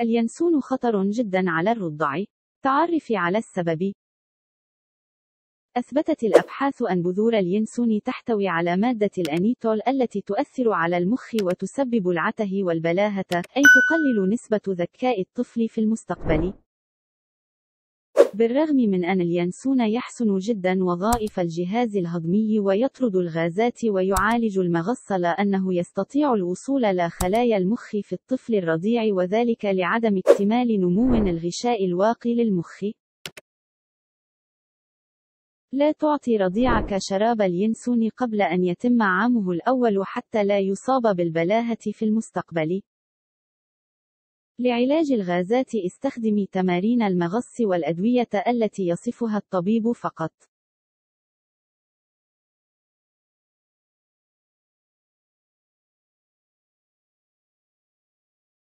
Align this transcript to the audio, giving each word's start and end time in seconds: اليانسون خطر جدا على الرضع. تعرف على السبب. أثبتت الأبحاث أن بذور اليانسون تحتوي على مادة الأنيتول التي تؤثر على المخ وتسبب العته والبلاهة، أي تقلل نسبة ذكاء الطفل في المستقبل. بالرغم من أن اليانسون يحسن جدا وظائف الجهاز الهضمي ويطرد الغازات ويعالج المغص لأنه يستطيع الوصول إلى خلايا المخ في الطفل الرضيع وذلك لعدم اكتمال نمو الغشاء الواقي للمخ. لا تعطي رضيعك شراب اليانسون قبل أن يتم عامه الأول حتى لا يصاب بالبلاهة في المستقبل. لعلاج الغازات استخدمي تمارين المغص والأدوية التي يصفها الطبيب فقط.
اليانسون 0.00 0.60
خطر 0.60 1.02
جدا 1.04 1.50
على 1.50 1.72
الرضع. 1.72 2.24
تعرف 2.62 3.06
على 3.10 3.38
السبب. 3.38 3.92
أثبتت 5.76 6.22
الأبحاث 6.22 6.82
أن 6.82 7.02
بذور 7.02 7.38
اليانسون 7.38 8.02
تحتوي 8.02 8.48
على 8.48 8.76
مادة 8.76 9.10
الأنيتول 9.18 9.80
التي 9.88 10.20
تؤثر 10.20 10.72
على 10.72 10.98
المخ 10.98 11.34
وتسبب 11.42 12.08
العته 12.08 12.64
والبلاهة، 12.64 13.24
أي 13.56 13.62
تقلل 13.62 14.30
نسبة 14.32 14.60
ذكاء 14.68 15.20
الطفل 15.20 15.68
في 15.68 15.80
المستقبل. 15.80 16.63
بالرغم 18.34 18.76
من 18.76 19.04
أن 19.04 19.20
اليانسون 19.20 19.80
يحسن 19.80 20.38
جدا 20.38 20.84
وظائف 20.84 21.40
الجهاز 21.40 21.96
الهضمي 21.96 22.60
ويطرد 22.60 23.16
الغازات 23.16 23.84
ويعالج 23.84 24.58
المغص 24.58 25.12
لأنه 25.12 25.74
يستطيع 25.74 26.34
الوصول 26.34 26.84
إلى 26.84 27.10
خلايا 27.10 27.56
المخ 27.56 27.90
في 27.90 28.12
الطفل 28.12 28.54
الرضيع 28.54 29.02
وذلك 29.14 29.64
لعدم 29.64 30.16
اكتمال 30.16 30.80
نمو 30.80 31.14
الغشاء 31.14 31.84
الواقي 31.84 32.34
للمخ. 32.34 32.84
لا 35.72 35.92
تعطي 35.92 36.36
رضيعك 36.36 36.96
شراب 36.98 37.42
اليانسون 37.42 38.08
قبل 38.08 38.42
أن 38.42 38.64
يتم 38.64 39.02
عامه 39.02 39.50
الأول 39.50 40.04
حتى 40.04 40.44
لا 40.44 40.58
يصاب 40.58 41.16
بالبلاهة 41.16 41.92
في 41.92 42.04
المستقبل. 42.04 42.80
لعلاج 44.58 45.12
الغازات 45.12 45.74
استخدمي 45.74 46.46
تمارين 46.52 47.02
المغص 47.02 47.60
والأدوية 47.60 48.28
التي 48.46 48.86
يصفها 48.86 49.36
الطبيب 49.36 49.92
فقط. 49.92 50.32